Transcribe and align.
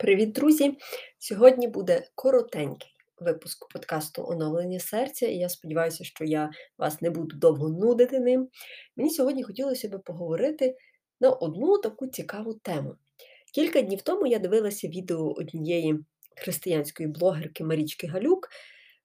Привіт, 0.00 0.32
друзі! 0.32 0.76
Сьогодні 1.18 1.68
буде 1.68 2.02
коротенький 2.14 2.90
випуск 3.18 3.68
подкасту 3.72 4.24
Оновлення 4.28 4.80
серця, 4.80 5.26
і 5.26 5.36
я 5.36 5.48
сподіваюся, 5.48 6.04
що 6.04 6.24
я 6.24 6.50
вас 6.78 7.00
не 7.00 7.10
буду 7.10 7.36
довго 7.36 7.68
нудити 7.68 8.20
ним. 8.20 8.48
Мені 8.96 9.10
сьогодні 9.10 9.42
хотілося 9.42 9.88
б 9.88 10.02
поговорити 10.04 10.76
на 11.20 11.30
одну 11.30 11.78
таку 11.78 12.06
цікаву 12.06 12.54
тему. 12.54 12.96
Кілька 13.54 13.80
днів 13.80 14.02
тому 14.02 14.26
я 14.26 14.38
дивилася 14.38 14.88
відео 14.88 15.34
однієї 15.36 16.04
християнської 16.36 17.08
блогерки 17.08 17.64
Марічки 17.64 18.06
Галюк, 18.06 18.48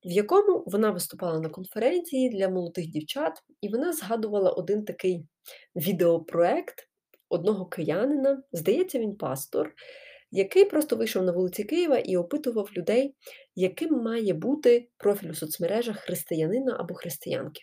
в 0.06 0.12
якому 0.12 0.64
вона 0.68 0.92
виступала 0.92 1.40
на 1.40 1.50
конференції 1.50 2.30
для 2.30 2.50
молодих 2.50 2.88
дівчат, 2.88 3.44
і 3.62 3.70
вона 3.70 3.94
згадувала 3.94 4.52
один 4.52 4.86
такий 4.86 5.26
відеопроект 5.76 6.90
одного 7.30 7.66
киянина. 7.66 8.44
Здається, 8.52 9.00
він 9.00 9.16
пастор 9.16 9.74
який 10.36 10.66
просто 10.66 10.96
вийшов 10.96 11.24
на 11.24 11.32
вулиці 11.32 11.64
Києва 11.64 11.98
і 11.98 12.18
опитував 12.18 12.70
людей, 12.78 13.16
яким 13.56 13.94
має 13.94 14.34
бути 14.34 14.88
профіль 14.98 15.30
у 15.30 15.34
соцмережах 15.34 16.00
християнина 16.00 16.78
або 16.80 16.94
християнки. 16.94 17.62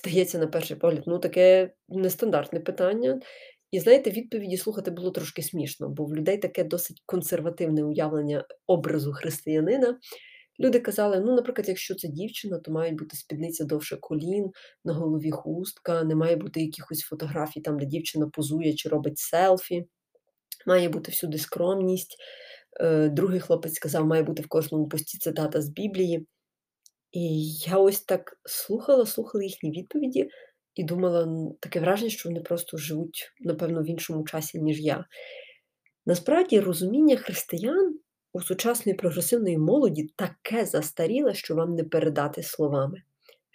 Здається, 0.00 0.38
на 0.38 0.46
перший 0.46 0.76
погляд, 0.76 1.02
ну 1.06 1.18
таке 1.18 1.72
нестандартне 1.88 2.60
питання. 2.60 3.20
І 3.70 3.80
знаєте, 3.80 4.10
відповіді 4.10 4.56
слухати 4.56 4.90
було 4.90 5.10
трошки 5.10 5.42
смішно, 5.42 5.88
бо 5.88 6.04
в 6.04 6.16
людей 6.16 6.38
таке 6.38 6.64
досить 6.64 7.02
консервативне 7.06 7.84
уявлення 7.84 8.44
образу 8.66 9.12
християнина. 9.12 9.98
Люди 10.60 10.80
казали, 10.80 11.20
ну, 11.20 11.34
наприклад, 11.34 11.68
якщо 11.68 11.94
це 11.94 12.08
дівчина, 12.08 12.58
то 12.58 12.72
мають 12.72 12.98
бути 12.98 13.16
спідниця 13.16 13.64
довше 13.64 13.96
колін, 13.96 14.50
на 14.84 14.92
голові 14.92 15.30
хустка, 15.30 16.04
не 16.04 16.14
має 16.14 16.36
бути 16.36 16.60
якихось 16.60 17.00
фотографій, 17.00 17.60
там, 17.60 17.78
де 17.78 17.86
дівчина 17.86 18.28
позує 18.32 18.74
чи 18.74 18.88
робить 18.88 19.18
селфі 19.18 19.86
має 20.66 20.88
бути 20.88 21.10
всюди 21.10 21.38
скромність. 21.38 22.16
Е, 22.80 23.08
другий 23.08 23.40
хлопець 23.40 23.74
сказав, 23.74 24.06
має 24.06 24.22
бути 24.22 24.42
в 24.42 24.48
кожному 24.48 24.88
пості 24.88 25.18
цитата 25.18 25.62
з 25.62 25.68
Біблії. 25.68 26.26
І 27.12 27.52
я 27.52 27.78
ось 27.78 28.00
так 28.00 28.38
слухала, 28.44 29.06
слухала 29.06 29.44
їхні 29.44 29.70
відповіді 29.70 30.28
і 30.74 30.84
думала, 30.84 31.28
таке 31.60 31.80
враження, 31.80 32.10
що 32.10 32.28
вони 32.28 32.40
просто 32.40 32.76
живуть, 32.76 33.32
напевно, 33.40 33.82
в 33.82 33.90
іншому 33.90 34.24
часі, 34.24 34.60
ніж 34.60 34.80
я. 34.80 35.04
Насправді, 36.06 36.60
розуміння 36.60 37.16
християн 37.16 37.98
у 38.32 38.40
сучасної 38.40 38.96
прогресивної 38.96 39.58
молоді 39.58 40.10
таке 40.16 40.64
застаріле, 40.64 41.34
що 41.34 41.54
вам 41.54 41.74
не 41.74 41.84
передати 41.84 42.42
словами. 42.42 43.02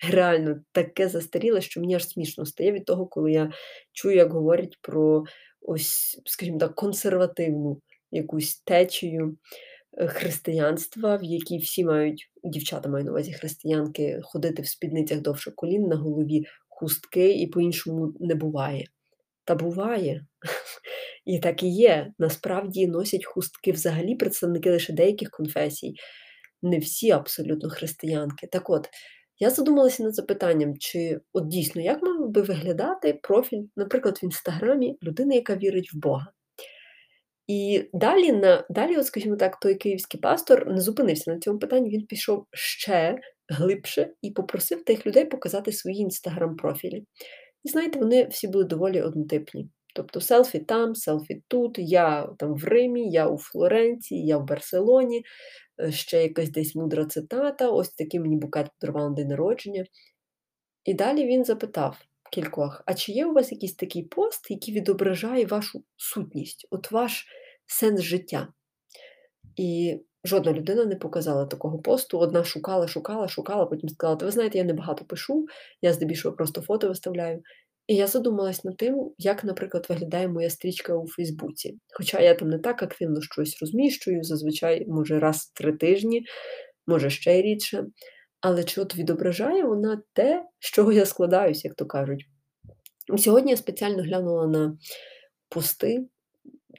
Реально, 0.10 0.56
таке 0.72 1.10
застаріле, 1.10 1.62
що 1.62 1.80
мені 1.80 1.96
аж 1.96 2.08
смішно 2.08 2.46
стає 2.46 2.72
від 2.72 2.86
того, 2.86 3.06
коли 3.06 3.32
я 3.32 3.52
чую, 3.92 4.16
як 4.16 4.34
говорять 4.34 4.78
про 4.82 5.24
ось, 5.62 6.22
скажімо 6.26 6.58
так, 6.58 6.76
консервативну 6.76 7.82
якусь 8.12 8.56
течію 8.56 9.38
е, 9.98 10.08
християнства, 10.08 11.16
в 11.16 11.24
якій 11.24 11.58
всі 11.58 11.86
мають, 11.86 12.32
дівчата 12.44 12.90
маю 12.90 13.06
на 13.06 13.12
увазі 13.12 13.34
християнки, 13.34 14.20
ходити 14.24 14.62
в 14.62 14.68
спідницях 14.68 15.22
довше 15.22 15.52
колін 15.52 15.88
на 15.88 15.96
голові 15.96 16.46
хустки, 16.70 17.32
і 17.32 17.48
по-іншому 17.48 18.14
не 18.20 18.36
буває. 18.36 18.86
Та 19.46 19.56
буває. 19.56 20.26
І 21.26 21.40
так 21.40 21.64
і 21.64 21.68
є. 21.68 22.14
Насправді 22.20 22.88
носять 22.88 23.26
хустки 23.26 23.72
взагалі 23.72 24.16
представники 24.16 24.72
лише 24.72 24.94
деяких 24.94 25.30
конфесій, 25.30 25.96
не 26.62 26.80
всі 26.80 27.12
абсолютно 27.12 27.70
християнки. 27.70 28.48
Так 28.48 28.70
от, 28.70 28.90
я 29.42 29.50
задумалася 29.50 30.04
над 30.04 30.16
запитанням, 30.16 30.78
чи 30.78 31.20
от 31.34 31.48
дійсно 31.48 31.82
як 31.82 32.04
мав 32.04 32.30
би 32.30 32.42
виглядати 32.42 33.20
профіль, 33.24 33.64
наприклад, 33.76 34.20
в 34.22 34.26
інстаграмі 34.26 34.98
людини, 35.04 35.36
яка 35.36 35.56
вірить 35.56 35.94
в 35.94 35.98
Бога. 35.98 36.28
І 37.48 37.90
далі, 37.94 38.32
на, 38.32 38.66
далі, 38.70 38.98
от, 38.98 39.06
скажімо 39.06 39.36
так, 39.36 39.60
той 39.60 39.76
київський 39.76 40.20
пастор 40.20 40.68
не 40.68 40.82
зупинився 40.82 41.32
на 41.32 41.40
цьому 41.40 41.60
питанні, 41.60 41.90
він 41.90 42.06
пішов 42.06 42.46
ще 42.52 43.20
глибше 43.50 44.10
і 44.22 44.32
попросив 44.32 44.84
тих 44.84 45.06
людей 45.06 45.26
показати 45.26 45.72
свої 45.72 46.02
інстаграм-профілі. 46.02 47.06
І 47.64 47.70
знаєте, 47.70 48.00
вони 48.00 48.26
всі 48.26 48.48
були 48.48 48.64
доволі 48.64 49.02
однотипні. 49.02 49.70
Тобто 49.96 50.22
селфі 50.22 50.60
там, 50.60 50.96
селфі 50.96 51.44
тут, 51.48 51.76
я 51.80 52.28
там 52.38 52.56
в 52.56 52.64
Римі, 52.64 53.12
я 53.12 53.28
у 53.28 53.38
Флоренції, 53.38 54.26
я 54.26 54.38
в 54.38 54.46
Барселоні, 54.46 55.24
ще 55.90 56.24
якась 56.24 56.50
десь 56.50 56.76
мудра 56.76 57.06
цитата, 57.06 57.70
ось 57.70 57.90
такий 57.90 58.20
мені 58.20 58.36
букет 58.36 58.68
подарував 58.80 59.10
на 59.10 59.16
день 59.16 59.28
народження. 59.28 59.86
І 60.86 60.94
далі 60.94 61.26
він 61.26 61.46
запитав 61.46 61.98
кількох: 62.32 62.84
а 62.86 62.94
чи 62.94 63.12
є 63.12 63.26
у 63.26 63.34
вас 63.34 63.52
якийсь 63.52 63.76
такий 63.76 64.04
пост, 64.04 64.52
який 64.52 64.74
відображає 64.74 65.46
вашу 65.46 65.84
сутність, 65.98 66.68
от 66.70 66.92
ваш 66.92 67.26
сенс 67.66 68.02
життя? 68.02 68.48
І 69.56 70.00
жодна 70.24 70.54
людина 70.54 70.86
не 70.86 70.96
показала 70.96 71.46
такого 71.46 71.80
посту. 71.80 72.20
Одна 72.20 72.44
шукала, 72.44 72.88
шукала, 72.88 73.28
шукала, 73.28 73.66
потім 73.66 73.90
сказала: 73.90 74.18
ви 74.22 74.32
знаєте, 74.32 74.58
я 74.58 74.64
небагато 74.64 75.06
пишу, 75.06 75.48
я 75.82 75.94
здебільшого 75.94 76.36
просто 76.36 76.62
фото 76.62 76.88
виставляю. 76.88 77.44
І 77.88 77.96
я 77.96 78.08
задумалась 78.08 78.64
над 78.64 78.78
тим, 78.78 79.12
як, 79.18 79.44
наприклад, 79.44 79.86
виглядає 79.90 80.28
моя 80.28 80.50
стрічка 80.50 80.96
у 80.96 81.08
Фейсбуці. 81.08 81.78
Хоча 81.94 82.20
я 82.20 82.36
там 82.36 82.50
не 82.50 82.60
так 82.60 82.84
активно 82.84 83.22
щось 83.22 83.58
розміщую, 83.62 84.24
зазвичай, 84.24 84.86
може, 84.88 85.20
раз 85.20 85.38
в 85.38 85.58
три 85.58 85.74
тижні, 85.74 86.26
може 86.88 87.10
ще 87.10 87.40
й 87.40 87.42
рідше. 87.42 87.86
Але 88.42 88.64
чи 88.64 88.82
от 88.82 88.96
відображає 88.96 89.64
вона 89.64 90.02
те, 90.14 90.46
з 90.60 90.66
чого 90.66 90.92
я 90.92 91.06
складаюсь, 91.06 91.66
як 91.66 91.76
то 91.76 91.86
кажуть. 91.86 92.26
Сьогодні 93.18 93.52
я 93.52 93.58
спеціально 93.58 94.04
глянула 94.04 94.48
на 94.48 94.78
пости 95.50 96.06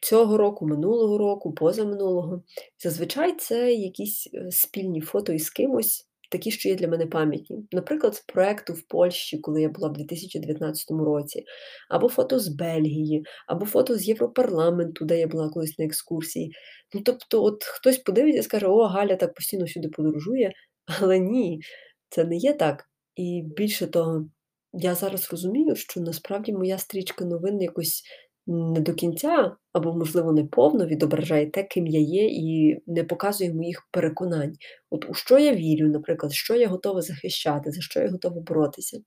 цього 0.03 0.37
року, 0.37 0.67
минулого 0.67 1.19
року, 1.19 1.53
позаминулого. 1.53 2.43
Зазвичай 2.83 3.37
це 3.37 3.73
якісь 3.73 4.31
е, 4.35 4.51
спільні 4.51 5.01
фото 5.01 5.33
із 5.33 5.51
кимось, 5.51 6.09
такі, 6.33 6.51
що 6.51 6.69
є 6.69 6.75
для 6.75 6.89
мене 6.89 7.07
пам'ятні. 7.07 7.67
Наприклад, 7.73 8.15
з 8.15 8.21
проєкту 8.21 8.73
в 8.73 8.83
Польщі, 8.83 9.39
коли 9.39 9.63
я 9.63 9.69
була 9.69 9.89
в 9.89 9.93
2019 9.93 10.91
році, 10.91 11.45
або 11.91 12.09
фото 12.09 12.39
з 12.39 12.49
Бельгії, 12.49 13.25
або 13.47 13.67
фото 13.67 13.97
з 13.97 14.09
Європарламенту, 14.09 15.05
де 15.05 15.19
я 15.19 15.27
була 15.27 15.49
колись 15.49 15.79
на 15.79 15.85
екскурсії. 15.85 16.53
Ну, 16.95 17.01
тобто, 17.05 17.45
от 17.45 17.65
хтось 17.65 17.99
подивиться 17.99 18.41
і 18.41 18.43
скаже, 18.43 18.67
о, 18.67 18.83
Галя 18.87 19.17
так 19.17 19.35
постійно 19.35 19.67
сюди 19.67 19.89
подорожує, 19.89 20.53
але 21.01 21.19
ні, 21.19 21.61
це 22.09 22.25
не 22.25 22.37
є 22.37 22.53
так. 22.53 22.85
І 23.17 23.43
більше 23.57 23.87
того, 23.87 24.27
я 24.73 24.95
зараз 24.95 25.31
розумію, 25.31 25.77
що 25.77 26.01
насправді 26.01 26.53
моя 26.53 26.79
стрічка 26.79 27.25
новин 27.25 27.61
якось 27.61 28.03
не 28.47 28.81
до 28.81 28.95
кінця, 28.95 29.57
або, 29.73 29.93
можливо, 29.93 30.33
не 30.33 30.45
повно 30.45 30.87
відображає 30.87 31.51
те, 31.51 31.63
ким 31.63 31.87
я 31.87 32.01
є, 32.01 32.27
і 32.27 32.81
не 32.87 33.05
показує 33.05 33.55
моїх 33.55 33.89
переконань. 33.91 34.53
От 34.91 35.11
у 35.11 35.15
що 35.15 35.39
я 35.39 35.55
вірю, 35.55 35.89
наприклад, 35.89 36.33
що 36.33 36.55
я 36.55 36.69
готова 36.69 37.03
захищати, 37.03 37.71
за 37.71 37.81
що 37.81 38.01
я 38.01 38.11
готова 38.11 38.41
боротися. 38.41 39.01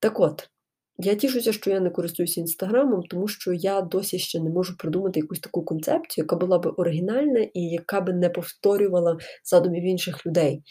Так 0.00 0.20
от, 0.20 0.48
я 0.98 1.14
тішуся, 1.14 1.52
що 1.52 1.70
я 1.70 1.80
не 1.80 1.90
користуюся 1.90 2.40
інстаграмом, 2.40 3.02
тому 3.02 3.28
що 3.28 3.52
я 3.52 3.80
досі 3.80 4.18
ще 4.18 4.40
не 4.40 4.50
можу 4.50 4.76
придумати 4.76 5.20
якусь 5.20 5.40
таку 5.40 5.64
концепцію, 5.64 6.22
яка 6.22 6.36
була 6.36 6.58
б 6.58 6.74
оригінальна 6.76 7.40
і 7.54 7.60
яка 7.60 8.00
би 8.00 8.12
не 8.12 8.30
повторювала 8.30 9.18
задумів 9.44 9.84
інших 9.84 10.26
людей. 10.26 10.62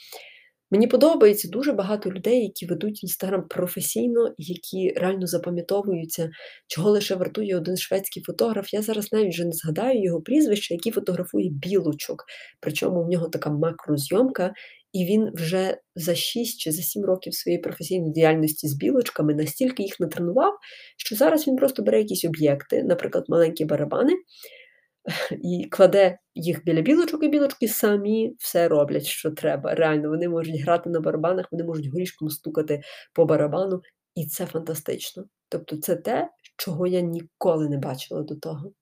Мені 0.74 0.88
подобається 0.88 1.48
дуже 1.48 1.74
багато 1.74 2.12
людей, 2.12 2.44
які 2.44 2.66
ведуть 2.66 3.04
інстаграм 3.04 3.48
професійно, 3.48 4.34
які 4.38 4.94
реально 4.98 5.28
запам'ятовуються, 5.28 6.30
чого 6.68 6.90
лише 6.90 7.16
вартує 7.16 7.58
один 7.58 7.78
шведський 7.78 8.24
фотограф. 8.24 8.74
Я 8.74 8.82
зараз 8.82 9.12
навіть 9.12 9.34
вже 9.34 9.46
не 9.46 9.52
згадаю 9.52 10.04
його 10.04 10.22
прізвище, 10.22 10.74
який 10.74 10.92
фотографує 10.92 11.50
білочок. 11.50 12.26
Причому 12.60 13.04
в 13.04 13.10
нього 13.10 13.30
така 13.30 13.50
макрозйомка, 13.50 14.54
і 14.94 15.06
він 15.06 15.30
вже 15.34 15.78
за 15.96 16.16
6 16.16 16.60
чи 16.60 16.72
за 16.72 16.82
7 16.82 17.06
років 17.06 17.34
своєї 17.34 17.62
професійної 17.62 18.12
діяльності 18.12 18.68
з 18.68 18.74
білочками 18.74 19.36
настільки 19.36 19.84
їх 19.84 20.00
натренував, 20.00 20.54
що 20.98 21.16
зараз 21.16 21.48
він 21.48 21.56
просто 21.56 21.84
бере 21.84 22.00
якісь 22.00 22.26
об'єкти, 22.26 22.84
наприклад, 22.84 23.26
маленькі 23.28 23.66
барабани 23.66 24.14
і 25.44 25.68
кладе 25.72 26.18
їх 26.36 26.64
біля 26.66 26.82
білочок, 26.82 27.24
і 27.24 27.28
білочки 27.28 27.68
самі 27.68 28.36
все 28.38 28.68
роблять, 28.68 29.06
що 29.06 29.32
треба. 29.32 29.76
Реально, 29.76 30.10
вони 30.10 30.30
можуть 30.30 30.62
грати 30.62 30.90
на 30.90 31.00
барабанах, 31.00 31.46
вони 31.52 31.64
можуть 31.64 31.88
горішком 31.88 32.30
стукати 32.30 32.82
по 33.14 33.26
барабану, 33.26 33.82
і 34.16 34.26
це 34.26 34.46
фантастично. 34.46 35.24
Тобто, 35.50 35.78
це 35.78 35.96
те, 35.96 36.30
чого 36.58 36.88
я 36.88 37.02
ніколи 37.02 37.70
не 37.70 37.78
бачила 37.78 38.22
до 38.22 38.36
того. 38.36 38.74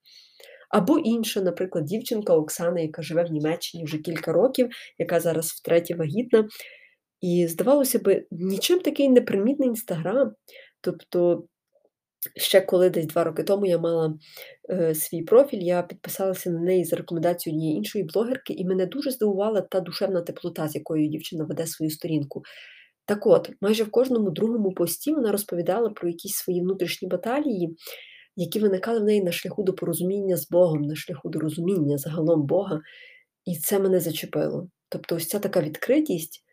Або 0.69 0.99
інша, 0.99 1.41
наприклад, 1.41 1.85
дівчинка 1.85 2.33
Оксана, 2.33 2.79
яка 2.79 3.01
живе 3.01 3.23
в 3.23 3.31
Німеччині 3.31 3.83
вже 3.83 3.97
кілька 3.97 4.31
років, 4.31 4.69
яка 4.97 5.19
зараз 5.19 5.49
втретє 5.49 5.95
вагітна. 5.95 6.47
І, 7.21 7.47
здавалося 7.47 7.99
би, 7.99 8.25
нічим 8.31 8.79
такий 8.79 9.09
непримітний 9.09 9.69
інстаграм. 9.69 10.31
Тобто 10.81 11.43
Ще 12.35 12.61
коли 12.61 12.89
десь 12.89 13.05
два 13.05 13.23
роки 13.23 13.43
тому 13.43 13.65
я 13.65 13.77
мала 13.77 14.17
е, 14.69 14.95
свій 14.95 15.23
профіль, 15.23 15.61
я 15.61 15.81
підписалася 15.81 16.49
на 16.49 16.59
неї 16.59 16.85
за 16.85 16.95
рекомендацією 16.95 17.57
однієї 17.57 17.77
іншої 17.77 18.03
блогерки, 18.03 18.53
і 18.53 18.65
мене 18.65 18.85
дуже 18.85 19.11
здивувала 19.11 19.61
та 19.61 19.79
душевна 19.79 20.21
теплота, 20.21 20.67
з 20.67 20.75
якою 20.75 21.07
дівчина 21.07 21.43
веде 21.43 21.67
свою 21.67 21.91
сторінку. 21.91 22.43
Так 23.05 23.27
от, 23.27 23.51
майже 23.61 23.83
в 23.83 23.91
кожному 23.91 24.31
другому 24.31 24.71
пості 24.71 25.13
вона 25.13 25.31
розповідала 25.31 25.89
про 25.89 26.09
якісь 26.09 26.35
свої 26.35 26.61
внутрішні 26.61 27.07
баталії, 27.07 27.75
які 28.35 28.59
виникали 28.59 28.99
в 28.99 29.03
неї 29.03 29.23
на 29.23 29.31
шляху 29.31 29.63
до 29.63 29.73
порозуміння 29.73 30.37
з 30.37 30.49
Богом, 30.49 30.81
на 30.81 30.95
шляху 30.95 31.29
до 31.29 31.39
розуміння 31.39 31.97
загалом 31.97 32.45
Бога. 32.45 32.81
І 33.45 33.55
це 33.55 33.79
мене 33.79 33.99
зачепило. 33.99 34.67
Тобто, 34.89 35.15
ось 35.15 35.27
ця 35.27 35.39
така 35.39 35.61
відкритість 35.61 36.43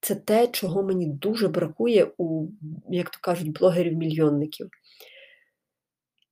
це 0.00 0.14
те, 0.14 0.48
чого 0.48 0.82
мені 0.82 1.06
дуже 1.06 1.48
бракує 1.48 2.12
у, 2.18 2.48
як 2.90 3.10
то 3.10 3.18
кажуть, 3.22 3.48
блогерів-мільйонників. 3.48 4.68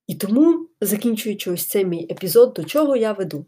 І 0.07 0.15
тому, 0.15 0.69
закінчуючи 0.81 1.51
ось 1.51 1.67
цей 1.67 1.85
мій 1.85 2.07
епізод, 2.11 2.53
до 2.53 2.63
чого 2.63 2.95
я 2.95 3.13
веду? 3.13 3.45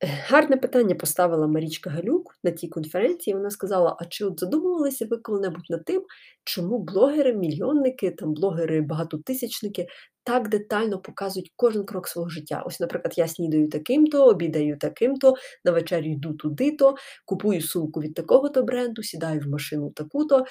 Гарне 0.00 0.56
питання 0.56 0.94
поставила 0.94 1.46
Марічка 1.46 1.90
Галюк 1.90 2.38
на 2.44 2.50
тій 2.50 2.68
конференції. 2.68 3.34
Вона 3.34 3.50
сказала: 3.50 3.96
А 4.00 4.04
чи 4.04 4.24
от 4.24 4.40
задумувалися 4.40 5.06
ви 5.10 5.16
коли-небудь 5.16 5.70
над 5.70 5.84
тим, 5.84 6.02
чому 6.44 6.78
блогери, 6.78 7.34
мільйонники, 7.34 8.10
там 8.10 8.34
блогери, 8.34 8.80
багатотисячники 8.80 9.86
так 10.24 10.48
детально 10.48 10.98
показують 10.98 11.52
кожен 11.56 11.84
крок 11.84 12.08
свого 12.08 12.28
життя? 12.28 12.62
Ось, 12.66 12.80
наприклад, 12.80 13.18
я 13.18 13.28
снідаю 13.28 13.68
таким-то, 13.68 14.26
обідаю 14.26 14.78
таким-то, 14.78 15.34
на 15.64 15.72
вечерю 15.72 16.12
йду 16.12 16.34
туди-то, 16.34 16.94
купую 17.26 17.60
сумку 17.60 18.00
від 18.00 18.14
такого-то 18.14 18.62
бренду, 18.62 19.02
сідаю 19.02 19.40
в 19.40 19.48
машину 19.48 19.90
таку-то. 19.90 20.44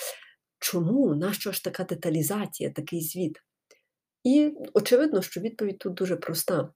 Чому? 0.60 1.16
Нащо 1.16 1.52
ж 1.52 1.64
така 1.64 1.84
деталізація, 1.84 2.72
такий 2.72 3.02
звіт? 3.02 3.38
І 4.28 4.54
очевидно, 4.74 5.22
що 5.22 5.42
відповідь 5.42 5.80
тут 5.80 5.94
дуже 5.94 6.16
проста. 6.16 6.70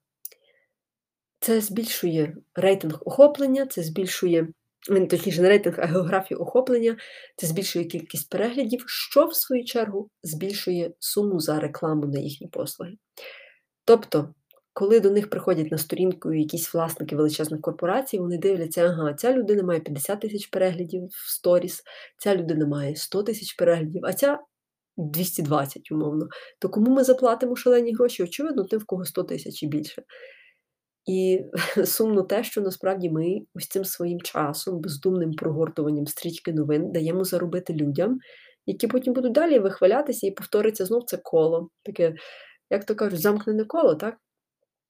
Це 1.39 1.61
збільшує 1.61 2.35
рейтинг 2.55 3.01
охоплення, 3.05 3.65
це 3.65 3.83
збільшує, 3.83 4.47
точніше, 5.09 5.41
не 5.41 5.49
рейтинг, 5.49 5.75
а 5.79 5.85
географію 5.85 6.41
охоплення, 6.41 6.97
це 7.37 7.47
збільшує 7.47 7.85
кількість 7.85 8.29
переглядів, 8.29 8.83
що, 8.87 9.25
в 9.25 9.35
свою 9.35 9.65
чергу, 9.65 10.09
збільшує 10.23 10.93
суму 10.99 11.39
за 11.39 11.59
рекламу 11.59 12.05
на 12.07 12.19
їхні 12.19 12.47
послуги. 12.47 12.93
Тобто, 13.85 14.33
коли 14.73 14.99
до 14.99 15.11
них 15.11 15.29
приходять 15.29 15.71
на 15.71 15.77
сторінку 15.77 16.33
якісь 16.33 16.73
власники 16.73 17.15
величезних 17.15 17.61
корпорацій, 17.61 18.19
вони 18.19 18.37
дивляться, 18.37 18.85
ага, 18.85 19.13
ця 19.13 19.33
людина 19.33 19.63
має 19.63 19.79
50 19.79 20.21
тисяч 20.21 20.47
переглядів 20.47 21.07
в 21.07 21.31
сторіс, 21.31 21.83
ця 22.17 22.35
людина 22.35 22.67
має 22.67 22.95
100 22.95 23.23
тисяч 23.23 23.53
переглядів, 23.53 24.01
а 24.05 24.13
ця 24.13 24.39
220, 25.01 25.91
умовно. 25.91 26.27
То 26.59 26.69
кому 26.69 26.91
ми 26.91 27.03
заплатимо 27.03 27.55
шалені 27.55 27.93
гроші? 27.93 28.23
Очевидно, 28.23 28.63
тим, 28.63 28.79
в 28.79 28.85
кого 28.85 29.05
100 29.05 29.23
тисяч 29.23 29.63
і 29.63 29.67
більше. 29.67 30.03
І 31.05 31.41
сумно 31.85 32.23
те, 32.23 32.43
що 32.43 32.61
насправді 32.61 33.09
ми 33.09 33.39
ось 33.55 33.67
цим 33.67 33.85
своїм 33.85 34.21
часом, 34.21 34.81
бездумним 34.81 35.33
прогортуванням 35.33 36.07
стрічки 36.07 36.53
новин 36.53 36.91
даємо 36.91 37.23
заробити 37.23 37.73
людям, 37.73 38.19
які 38.65 38.87
потім 38.87 39.13
будуть 39.13 39.33
далі 39.33 39.59
вихвалятися 39.59 40.27
і 40.27 40.31
повториться 40.31 40.85
знов 40.85 41.03
це 41.05 41.17
коло. 41.17 41.69
Таке, 41.83 42.13
як 42.69 42.85
то 42.85 42.95
кажуть, 42.95 43.21
замкнене 43.21 43.65
коло, 43.65 43.95
так? 43.95 44.17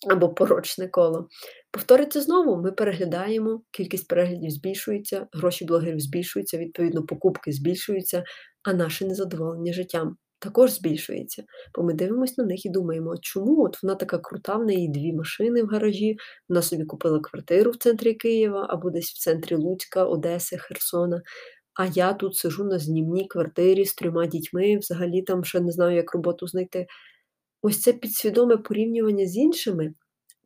Або 0.10 0.34
порочне 0.34 0.88
коло. 0.88 1.28
Повториться 1.72 2.22
знову, 2.22 2.62
ми 2.62 2.72
переглядаємо, 2.72 3.62
кількість 3.72 4.07
переглядів 4.07 4.50
збільшується, 4.50 5.28
гроші 5.34 5.66
блогерів 5.66 6.00
збільшуються, 6.00 6.57
відповідно, 6.57 7.04
покупки 7.06 7.52
збільшуються, 7.52 8.24
а 8.63 8.74
наше 8.74 9.06
незадоволення 9.06 9.74
життям 9.74 10.18
також 10.40 10.72
збільшується. 10.72 11.44
Бо 11.75 11.84
ми 11.84 11.94
дивимося 11.94 12.34
на 12.38 12.44
них 12.44 12.66
і 12.66 12.69
думаємо, 12.69 13.16
чому 13.22 13.63
от 13.63 13.84
вона 13.84 13.96
така 13.96 14.18
крута, 14.18 14.56
в 14.56 14.66
неї 14.66 14.88
дві 14.88 15.13
машини 15.13 15.63
в 15.63 15.68
гаражі, 15.68 16.18
вона 16.50 16.62
собі 16.62 16.86
купила 16.86 17.19
квартиру 17.19 17.72
в 17.72 17.78
центрі 17.78 18.13
Києва 18.13 18.68
або 18.69 18.90
десь 18.90 19.12
в 19.12 19.18
центрі 19.18 19.56
Луцька, 19.56 20.06
Одеси, 20.06 20.58
Херсона. 20.58 21.22
А 21.74 21.86
я 21.86 22.13
тут 22.13 22.36
сижу 22.36 22.63
на 22.63 22.80
знімній 22.80 23.28
квартирі 23.28 23.86
з 23.86 23.94
трьома 23.94 24.25
дітьми, 24.25 24.78
взагалі 24.78 25.22
там 25.22 25.44
ще 25.44 25.60
не 25.60 25.72
знаю, 25.72 25.96
як 25.96 26.14
роботу 26.14 26.48
знайти. 26.48 26.88
Ось 27.62 27.81
це 27.81 27.94
підсвідоме 27.94 28.57
порівнювання 28.57 29.25
з 29.25 29.38
іншими 29.38 29.94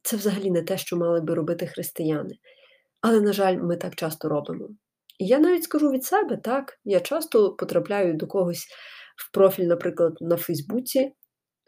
це 0.06 0.18
взагалі 0.18 0.52
не 0.52 0.62
те, 0.62 0.78
що 0.78 0.98
мали 0.98 1.22
би 1.22 1.34
робити 1.34 1.68
християни. 1.68 2.36
Але, 3.02 3.22
на 3.22 3.34
жаль, 3.34 3.58
ми 3.58 3.78
так 3.78 3.96
часто 3.96 4.30
робимо. 4.30 4.70
І 5.20 5.26
я 5.26 5.40
навіть 5.40 5.64
скажу 5.64 5.92
від 5.92 6.04
себе, 6.06 6.38
так, 6.38 6.80
я 6.86 7.00
часто 7.00 7.56
потрапляю 7.56 8.14
до 8.14 8.28
когось 8.28 8.68
в 9.18 9.32
профіль, 9.32 9.64
наприклад, 9.64 10.18
на 10.22 10.38
Фейсбуці, 10.38 11.00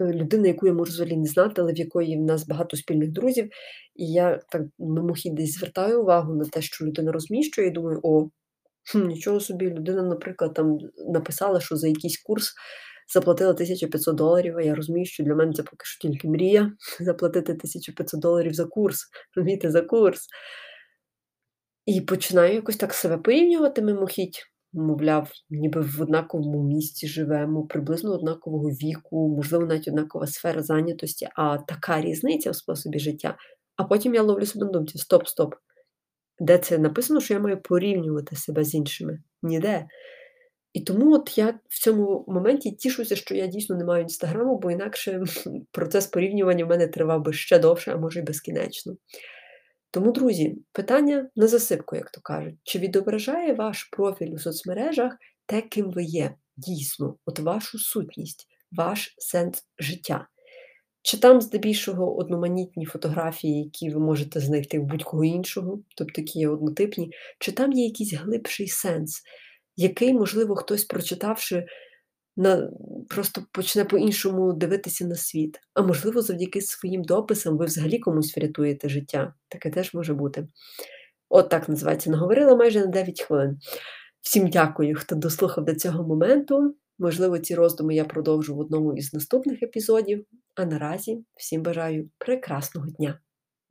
е, 0.02 0.14
людина, 0.14 0.48
яку 0.48 0.68
я 0.68 0.74
можу 0.74 0.92
взагалі 0.92 1.18
не 1.18 1.26
знати, 1.28 1.62
але 1.62 1.74
в 1.74 1.78
якої 1.78 2.18
в 2.18 2.22
нас 2.22 2.48
багато 2.48 2.78
спільних 2.78 3.12
друзів. 3.12 3.50
І 3.96 4.12
я 4.12 4.40
так 4.50 4.62
мимохідь 4.80 5.36
десь 5.36 5.54
звертаю 5.58 6.02
увагу 6.02 6.36
на 6.36 6.46
те, 6.46 6.62
що 6.62 6.86
людина 6.86 7.12
розміщує, 7.12 7.68
і 7.68 7.72
думаю, 7.72 8.00
о, 8.04 8.30
нічого 8.96 9.40
собі, 9.40 9.70
людина, 9.70 10.04
наприклад, 10.04 10.54
там 10.54 10.78
написала, 11.08 11.60
що 11.60 11.76
за 11.76 11.88
якийсь 11.88 12.22
курс. 12.22 12.54
Заплатила 13.14 13.52
1500 13.52 14.16
доларів, 14.16 14.58
а 14.58 14.62
я 14.62 14.76
розумію, 14.76 15.06
що 15.06 15.24
для 15.24 15.36
мене 15.36 15.54
це 15.54 15.64
поки 15.64 15.86
що 15.86 16.10
тільки 16.10 16.28
мрія 16.28 16.72
заплатити 17.00 17.52
1500 17.52 18.20
доларів 18.20 18.54
за 18.54 18.66
курс, 18.66 19.06
розумієте, 19.36 19.72
за 19.72 19.82
курс. 19.82 20.28
І 21.88 22.02
починаю 22.02 22.54
якось 22.54 22.78
так 22.78 22.94
себе 22.94 23.18
порівнювати 23.18 23.82
мимохідь 23.82 24.40
мовляв, 24.74 25.32
ніби 25.50 25.82
в 25.82 26.02
однаковому 26.02 26.64
місті 26.64 27.08
живемо, 27.08 27.64
приблизно 27.64 28.14
однакового 28.14 28.70
віку, 28.70 29.30
можливо, 29.30 29.66
навіть 29.66 29.88
однакова 29.88 30.28
сфера 30.28 30.64
зайнятості, 30.64 31.28
а 31.36 31.58
така 31.58 32.02
різниця 32.02 32.52
в 32.52 32.56
способі 32.56 33.00
життя. 33.00 33.38
А 33.76 33.84
потім 33.84 34.16
я 34.16 34.22
ловлю 34.22 34.46
себе 34.46 34.66
на 34.66 34.72
думці: 34.72 34.98
стоп, 34.98 35.28
стоп. 35.28 35.56
Де 36.40 36.58
це 36.58 36.78
написано, 36.78 37.20
що 37.20 37.34
я 37.34 37.40
маю 37.40 37.62
порівнювати 37.62 38.36
себе 38.36 38.64
з 38.64 38.74
іншими? 38.74 39.20
Ніде. 39.42 39.88
І 40.74 40.82
тому 40.82 41.14
от 41.16 41.38
я 41.38 41.60
в 41.70 41.80
цьому 41.80 42.26
моменті 42.28 42.72
тішуся, 42.72 43.16
що 43.16 43.36
я 43.36 43.48
дійсно 43.48 43.76
не 43.76 43.86
маю 43.86 44.04
інстаграму, 44.04 44.60
бо 44.60 44.72
інакше 44.72 45.24
процес 45.72 46.08
порівнювання 46.08 46.66
в 46.66 46.70
мене 46.70 46.88
тривав 46.88 47.24
би 47.24 47.34
ще 47.34 47.60
довше, 47.60 47.92
а 47.92 47.98
може 47.98 48.20
й 48.20 48.24
безкінечно. 48.24 48.96
Тому, 49.98 50.12
друзі, 50.12 50.58
питання 50.72 51.30
на 51.36 51.48
засипку, 51.48 51.96
як 51.96 52.12
то 52.12 52.22
кажуть, 52.22 52.56
чи 52.64 52.80
відображає 52.80 53.54
ваш 53.54 53.84
профіль 53.84 54.32
у 54.32 54.38
соцмережах 54.38 55.18
те, 55.46 55.62
ким 55.62 55.92
ви 55.92 56.04
є, 56.04 56.36
дійсно, 56.58 57.18
от 57.26 57.40
вашу 57.40 57.80
сутність, 57.80 58.48
ваш 58.72 59.16
сенс 59.18 59.64
життя? 59.80 60.28
Чи 61.02 61.18
там 61.18 61.42
здебільшого 61.42 62.18
одноманітні 62.18 62.86
фотографії, 62.86 63.64
які 63.64 63.90
ви 63.90 64.00
можете 64.00 64.40
знайти 64.40 64.80
в 64.80 64.84
будь-кого 64.84 65.24
іншого, 65.24 65.80
тобто 65.96 66.22
які 66.22 66.40
є 66.40 66.50
однотипні, 66.50 67.12
чи 67.40 67.52
там 67.52 67.74
є 67.74 67.86
якийсь 67.86 68.14
глибший 68.14 68.68
сенс, 68.68 69.22
який, 69.76 70.14
можливо, 70.14 70.56
хтось, 70.56 70.86
прочитавши 70.86 71.66
на, 72.38 72.72
просто 73.10 73.42
почне 73.52 73.86
по-іншому 73.86 74.54
дивитися 74.54 75.06
на 75.06 75.16
світ. 75.16 75.60
А 75.74 75.82
можливо, 75.82 76.22
завдяки 76.22 76.62
своїм 76.62 77.04
дописам 77.04 77.58
ви 77.58 77.66
взагалі 77.66 78.00
комусь 78.00 78.38
врятуєте 78.38 78.90
життя. 78.90 79.34
Таке 79.50 79.70
теж 79.70 79.94
може 79.94 80.14
бути. 80.14 80.48
От 81.30 81.50
так 81.50 81.70
називається. 81.70 82.10
Наговорила 82.10 82.56
майже 82.56 82.80
на 82.80 82.86
9 82.86 83.22
хвилин. 83.22 83.58
Всім 84.22 84.48
дякую, 84.48 84.96
хто 84.96 85.16
дослухав 85.16 85.66
до 85.66 85.76
цього 85.76 86.08
моменту. 86.08 86.76
Можливо, 87.00 87.40
ці 87.40 87.56
роздуми 87.56 87.96
я 87.96 88.06
продовжу 88.06 88.56
в 88.56 88.60
одному 88.60 88.94
із 88.94 89.14
наступних 89.14 89.64
епізодів. 89.64 90.26
А 90.56 90.66
наразі 90.66 91.24
всім 91.36 91.64
бажаю 91.64 92.10
прекрасного 92.18 92.88
дня! 92.88 93.20